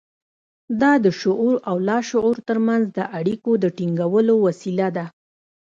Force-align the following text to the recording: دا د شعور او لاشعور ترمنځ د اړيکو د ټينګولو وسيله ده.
دا 0.81 0.91
د 1.03 1.07
شعور 1.21 1.55
او 1.69 1.75
لاشعور 1.87 2.35
ترمنځ 2.47 2.83
د 2.97 2.99
اړيکو 3.17 3.51
د 3.63 3.65
ټينګولو 3.77 4.33
وسيله 4.45 4.87
ده. 4.97 5.05